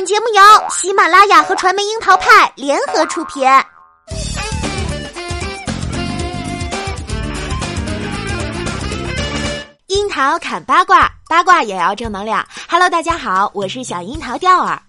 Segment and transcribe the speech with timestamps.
[0.00, 3.46] 本节目由喜马拉雅和传媒樱桃派联合出品。
[9.88, 12.42] 樱桃砍八卦，八卦也要正能量。
[12.66, 14.80] Hello，大家好，我是小樱桃调儿。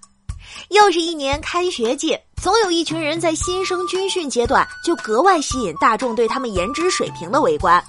[0.69, 7.83] 又是一年开学季，总有一群人在新生军训阶段就格外吸引大众对他们颜值水平的围观。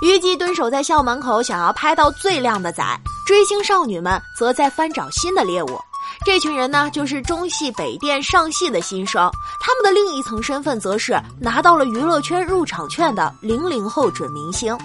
[0.00, 2.82] 虞姬蹲守在校门口，想要拍到最靓的仔；
[3.28, 5.80] 追星少女们则在翻找新的猎物。
[6.24, 9.28] 这群人呢，就是中戏北电上戏的新生。
[9.60, 14.76] 他们的另一层身份，则是拿到了娱乐圈入场券的零零后准明星。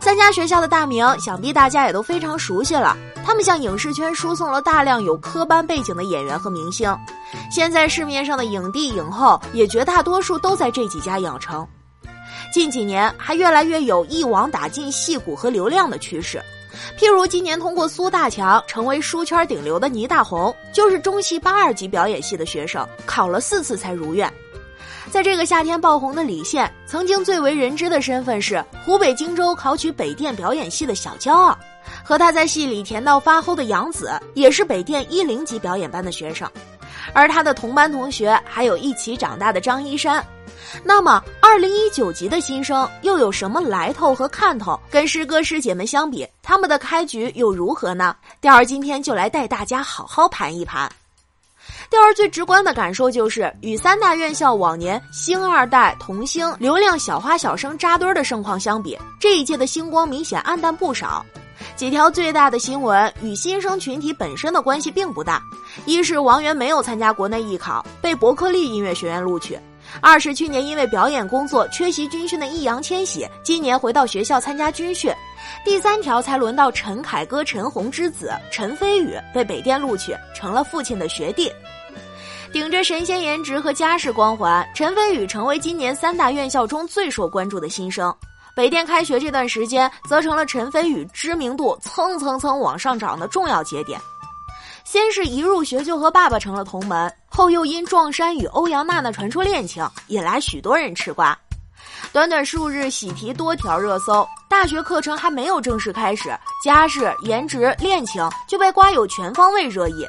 [0.00, 2.96] 三家学校的大名，想必大家也都非常熟悉了。
[3.24, 6.94] 他们向影视圈输送了大量有科班背景的演员和明星。
[7.50, 11.66] 现在市面上的影帝影后，也绝大多数都在这几家养成。
[12.52, 16.40] 近几年还越来越有一网打尽戏骨和流量的趋势，
[16.98, 24.32] 譬如今年通过苏大强成为书圈顶流的倪大红，就是中戏八二级表演系的学生，考了四次才如愿。
[25.10, 31.56] 在这个夏天爆红的李现，曾经最为人知的身份是湖北荆州考取北电表演系的小骄傲，
[32.02, 36.50] 和他在戏里甜到发齁的杨紫，也是北电一零级表演班的学生，
[37.12, 40.24] 而他的同班同学还有一起长大的张一山。
[40.82, 44.78] 那么，二零一九级的新生又有什么来头和看头？
[44.90, 48.16] 跟师哥师姐们相比，他们的开局又如何呢？
[48.40, 50.90] 调儿今天就来带大家好好盘一盘。
[51.90, 61.24] 调儿最直观的感受就是，与三大院校往年星二代、童星、流量小花小生扎堆的盛况相比，这一届的星光明显暗淡不少。
[61.76, 65.42] 几条最大的新闻与新生群体本身的关系并不大：
[65.86, 69.58] 一是王源没有参加国内艺考，被伯克利音乐学院录取。
[70.00, 75.12] 二是去年因为表演工作缺席军训的易烊千玺，今年回到学校参加军训。
[75.64, 81.50] 第三条才轮到陈凯歌陈红之子陈飞宇被北电录取，成了父亲的学弟。
[82.52, 88.14] 顶着神仙颜值和家世光环，陈飞宇成为今年三大院校中最受关注的新生。
[88.54, 94.00] 北电开学这段时间，则成了陈飞宇知名度蹭蹭蹭往上涨的重要节点。
[94.84, 101.36] 先是一入学就和爸爸成了同门，后又因撞衫与欧阳娜娜传出恋情，引来许多人吃瓜。
[102.12, 104.26] 短短数日，喜提多条热搜。
[104.48, 106.28] 大学课程还没有正式开始，
[106.62, 110.06] 家世、颜值、恋情就被瓜友全方位热议。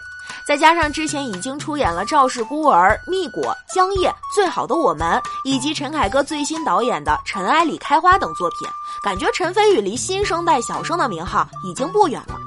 [0.47, 8.67] 再加上之前已经出演了《赵氏孤儿》《蜜果》《江夜》《最好的我们》，以及陈凯歌最新导演的《尘埃里开花》等作品，
[9.03, 12.37] 感觉陈飞宇离新生代小生的名号已经不远了。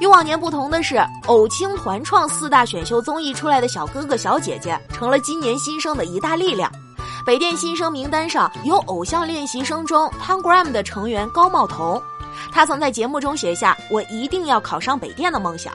[0.00, 6.72] 与往年不同的是，偶青团创四大选秀综艺出来的小哥哥小姐姐，成了今年新生的一大力量。
[7.26, 12.02] 北电新生名单上有《偶像练习生》中 Tangram 的成员高茂彤，
[12.50, 15.70] 他曾在节目中写下“我一定要考上北电”的梦想。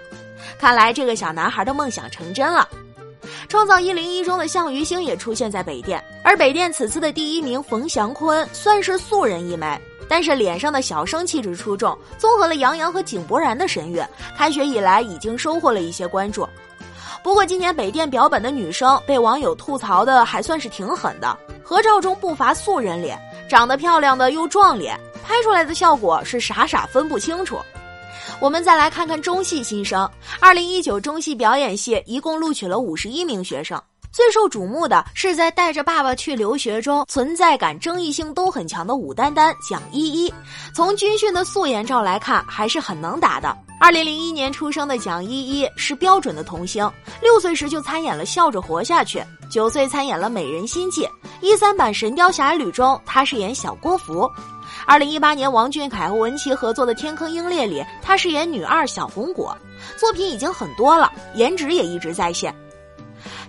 [0.57, 2.67] 看来这个小男孩的梦想成真了。
[3.47, 9.79] 创造一零一中的项羽星也出现在北电，而北电此次的第一名冯祥坤算是素人一枚。
[10.07, 14.05] 但是脸上的小生气质出众，综合了杨洋和井柏然的神韵，
[14.37, 16.47] 开学以来已经收获了一些关注。
[17.23, 23.19] 不过今年北电表本的女生被网友吐槽的还算是挺狠的，合照中不乏素人脸，
[23.49, 27.57] 长得漂亮的又壮脸，拍出来的效果是傻傻分不清楚。
[28.41, 30.09] 我们再来看看中戏新生，
[30.39, 33.81] 二零一九中戏表演系一共录取了五十一名学生。
[34.11, 40.33] 最受瞩目的是在带着爸爸去留学中存在感、争议性都很强的武丹丹蒋依依。
[40.73, 43.55] 从军训的素颜照来看，还是很能打的。
[43.79, 46.89] 二零零一年出生的蒋依依是标准的童星，
[47.21, 49.19] 六岁时就参演了《笑着活下去》，
[49.49, 51.03] 九岁参演了《美人心计》，
[51.41, 54.29] 一三版《神雕侠侣》中她饰演小郭芙。
[54.85, 59.57] 二零一八年王俊凯和文淇合作的《天坑鹰猎》里，他饰演女二小红果。
[59.97, 62.53] 作品已经很多了，颜值也一直在线。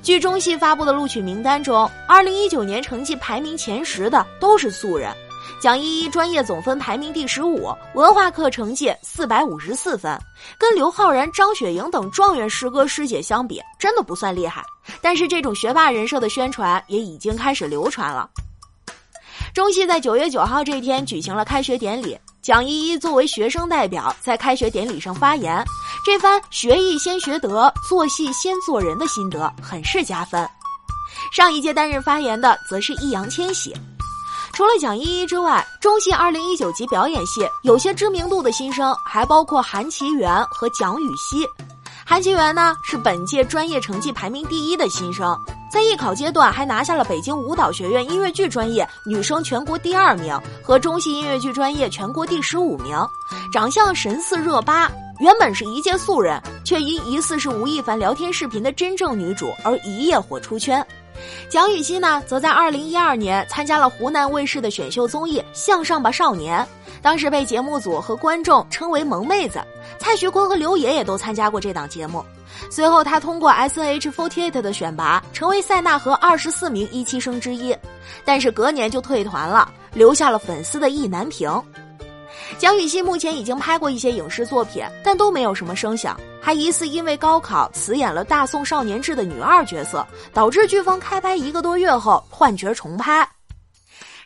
[0.03, 5.12] 据中戏发布的录取名单中，二零一九年成绩排名前十的都是素人。
[5.60, 10.19] 蒋依依专业总分排名第十五，文化课成绩四百五十四分，
[10.59, 14.62] 跟刘昊然、张雪迎等状元师哥师姐相比，真的不算厉害。
[15.00, 18.28] 但是这种学霸人设的宣传也已经开始流传了。
[19.56, 25.64] 中戏在九月九号这一天举行了开学典礼，蒋依依作为学生代表在开学典礼上发言。
[26.04, 30.47] 这番学艺先学德，做戏先做人的心得很是加分。
[31.32, 33.74] 上一届担任发言的则是易烊千玺。
[34.53, 41.47] 除了蒋依依之外，中戏二零一九级表演系有些知名度的新生还包括韩其源和蒋雨曦。
[42.04, 45.34] 韩其源呢是本届专业成绩排名第一的新生，
[45.68, 52.97] 在艺考阶段还拿下了北京舞蹈学院音乐剧专业女生全国第二名和中戏音乐剧专业全国第十五名，
[53.53, 54.91] 长相神似热巴。
[55.18, 60.86] 原本是一介素人，却因疑似是吴亦凡聊天视频的真正女主而一夜火出圈。
[61.48, 66.60] 蒋雨欣呢，则在二零一二年参加了湖南卫视的选秀综艺《向上吧少年》，
[67.01, 69.59] 当时被节目组和观众称为“萌妹子”。
[69.98, 72.22] 蔡徐坤和刘也也都参加过这档节目。
[72.70, 77.76] 随后，他通过 S N H forty eight 的选拔，成为塞纳河二十四名一期生之一，
[78.24, 81.50] 但是隔年就退团了，留下了粉丝的意难平。
[82.58, 93.28] 蒋雨欣目前已经拍过一些影视作品，但都没有什么声响，还疑似因为高考辞演了《大宋少年志》的女二角色，导致剧方开拍一个多月后换角重拍。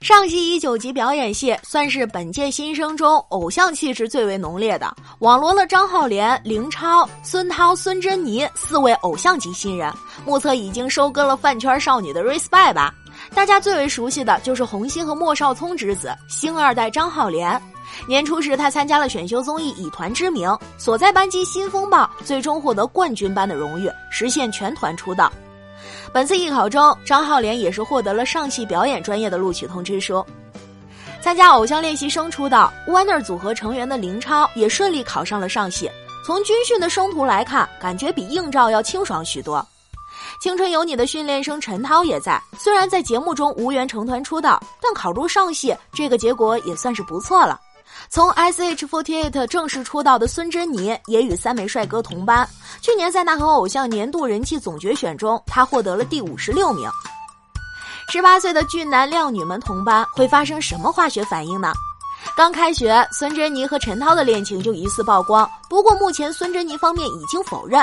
[0.00, 9.93] 上戏以九级表演系算是本届新生中偶像气质最为浓烈的，网罗了张浩莲、林超、孙涛、孙珍妮四位偶像级新人，
[10.25, 12.94] 目测已经收割了饭圈少女的 respect 吧。
[13.35, 17.61] 大家最为熟悉的就是红星和莫少聪之子星二代张浩莲。
[18.08, 20.49] 年初时，他参加了选秀综艺《以团之名》，
[20.79, 25.31] 所在班级新风暴最终获得冠军班的荣誉，实现全团出道。
[26.12, 30.25] 本次艺考中，张浩莲也是获得了上戏表演专业的录取通知书。
[31.21, 35.89] 参加偶像练习生出道，Winner 组合成员的林超也顺利考上了上戏。
[36.27, 39.65] 从军训的生图来看，感觉比硬照要清爽许多。
[40.41, 47.61] 青春有你的训练生陈涛也在，虽然在节目中无缘成团出道，但考入上戏，这个结果也算是不错了。
[48.12, 52.45] 从 S H forty eight 正式出道的孙珍妮也与三枚帅哥同班。
[52.81, 56.91] 去年塞纳和偶像年度人气总决选中，她获得了第五十六名。
[58.09, 61.73] 十八岁的俊男靓女们同班，会发生什么化学反应呢？
[62.37, 67.81] 刚开学，孙珍妮和陈涛的恋情就疑似曝光，不过目前孙珍妮方面已经否认。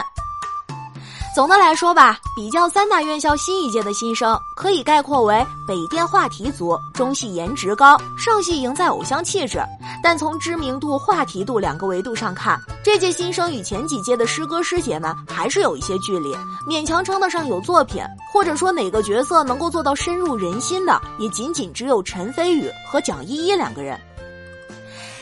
[1.38, 9.60] 总的来说吧，比较三大院校新一届的新生，可以概括为北电话题组，中戏颜值高，上戏赢在偶像气质。
[10.02, 16.36] 但从知名度、话题度两个维度上看，这届新生与前几届的师哥师姐们还是有一些距离，
[16.68, 18.02] 勉强称得上有作品。
[18.34, 23.96] 或者说哪个角色能够做到深入人心的，也仅仅只有陈飞宇和蒋依依两个人。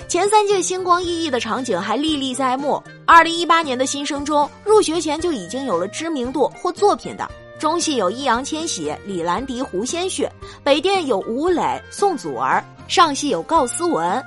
[0.08, 2.82] 前三届星光熠熠的场景还历历在目。
[3.08, 7.30] 二零一八年的新生中，入学前就已经有了知名度或作品的，
[7.60, 10.28] 中戏有易烊千玺、李兰迪、胡先煦；
[10.64, 14.24] 北电有吴磊、宋祖儿；上戏有告思文。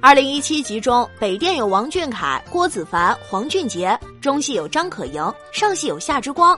[0.00, 6.56] 二零一七集中，北电有王俊凯、郭子凡、黄俊杰；中戏有张可盈，上戏有夏之光。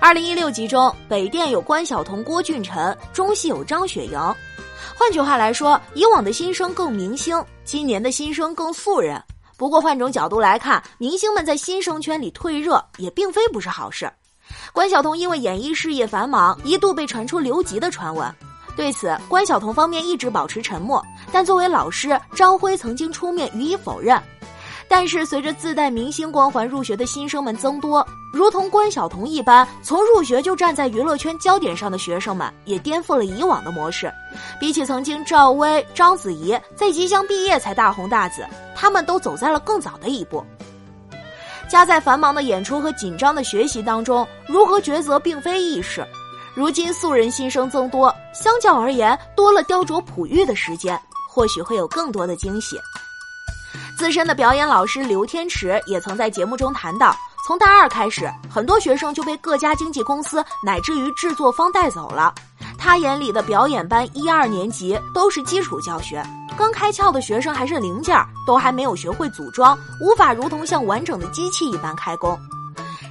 [0.00, 4.18] 二零一六集中，北电有关晓彤、郭俊辰，中戏有张雪莹。
[4.96, 9.22] 换句话来说，以往的新生更明星，今年的新生更素人。
[9.64, 14.12] 不过换种角度来看，明星们在新生圈里退热也并非不是好事。
[14.74, 18.30] 关晓彤因为演艺事业繁忙，一度被传出留级的传闻。
[18.76, 21.02] 对此，关晓彤方面一直保持沉默。
[21.32, 24.22] 但作为老师，张辉曾经出面予以否认。
[24.88, 34.12] 但是，随着自带明星光环入学的新生们增多，如同关晓彤一般，从入学就站在娱乐圈焦点上的学生们，也颠覆了以往的模式。
[34.60, 40.44] 比起曾经赵薇、章子怡在即将毕业才大红大紫，他们都走在了更早的一步。
[41.68, 46.06] 夹在繁忙的演出和紧张的学习当中，如何抉择并非易事。
[46.54, 52.78] 如今素人新生增多，相较而言，多了雕琢璞玉的时间，或许会有更多的惊喜。
[53.96, 62.34] 资深的表演老师刘天池也曾在节目中谈到，从大二开始，很多学生就被各家经纪公司乃至于制作方带走了。
[62.76, 66.22] 他眼里的表演班一二年级都是基础教学，
[66.58, 72.38] 刚开窍的学生还是零件，都还没有学会组装，无法如同像完整的机器一般开工。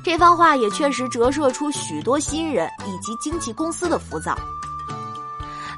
[0.04, 4.38] 这番话也确实折射出许多新人以及经纪公司的浮躁。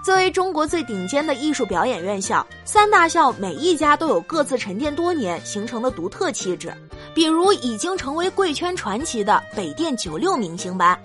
[0.06, 6.72] 作为中国最顶尖的艺术表演院校，三大校每一家都有各自沉淀多年形成的独特气质。
[7.16, 10.96] 比如已经成为贵圈传奇的北电九六明星班，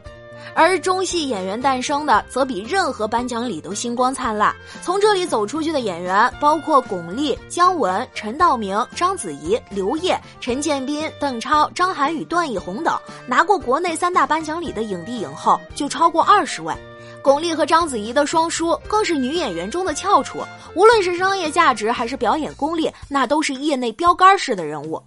[0.55, 4.55] 而中戏演员诞生的则比任何颁奖礼都星光灿烂。
[4.83, 12.95] 从这里走出去的演员包括巩俐、姜文、陈道明、章子怡、刘烨、陈建斌、邓超、张涵予、段奕宏等，
[13.27, 16.75] 拿过国内三大颁奖礼的影帝影后就超过二十位。
[17.23, 20.39] 巩俐和章子怡的双姝更是女演员中的翘楚，
[20.75, 25.03] 无论是商业价值还是表演功力，那都是业内标杆式的人物。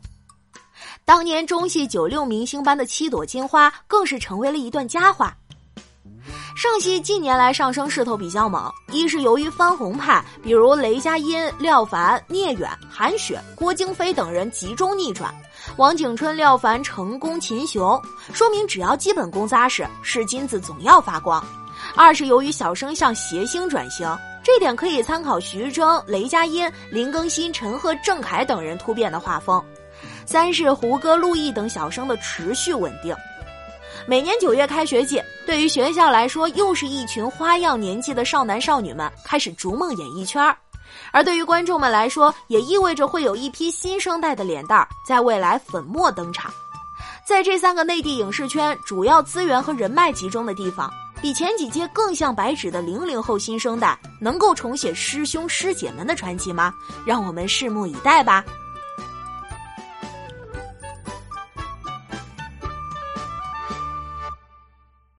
[1.06, 5.36] 当年中戏九六明星班的七朵金花更是成为了一段佳话。
[6.56, 15.34] 上戏近年来上升势头比较猛，一是由于翻红派，比如雷佳音、廖凡、聂远、韩雪、郭京飞等人集中逆转，
[15.78, 18.00] 王景春、廖凡成功擒雄，
[18.32, 21.44] 说明只要基本功扎实，是金子总要发光。
[21.96, 24.08] 二是由于小生向谐星转型，
[24.44, 29.64] 这点可以参考徐峥、雷佳音、林更新、陈赫、郑恺等人突变的画风。
[30.26, 33.16] 三是胡歌、陆毅等小生的持续稳定。
[34.08, 40.52] 每年九月开学季，对于学校来说，又是一群花样年纪的少男少女们开始逐梦演艺圈；
[41.12, 46.52] 而对于观众们来说，也意味着会有一批新生代的脸蛋在未来粉墨登场。
[47.26, 50.92] 在这三个内地影视圈主要资源和人脉集中的地方，
[51.24, 56.74] 比前几届更像白纸的零零后新生代，能够重写师兄师姐们的传奇吗？
[57.06, 58.44] 让我们拭目以待吧。